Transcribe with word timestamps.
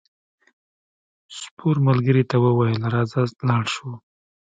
سپور 1.39 1.75
ملګري 1.87 2.23
ته 2.29 2.35
وویل 2.43 2.79
راځه 2.93 3.21
لاړ 3.47 3.63
شو. 3.73 3.89